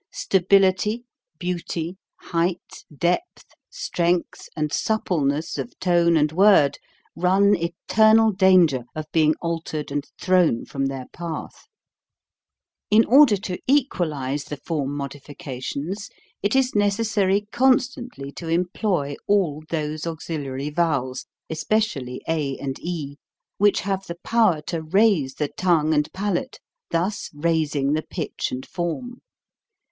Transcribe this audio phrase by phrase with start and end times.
[0.11, 1.03] Stability,
[1.37, 6.79] beauty, height, depth, strength, and suppleness of tone and word
[7.15, 11.67] run eternal dan ger of being altered and thrown from their path.
[12.89, 16.09] In order to equalize the form modifications
[16.41, 16.71] PRONUNCIATION.
[16.81, 22.79] CONSONANTS 279 it is necessary constantly to employ all those auxiliary vowels especially a and
[22.79, 23.17] e
[23.59, 26.59] which have the power to raise the tongue and palate,
[26.89, 29.21] thus raising the pitch and form.